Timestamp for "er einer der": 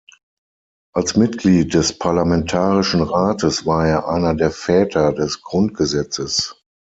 3.87-4.49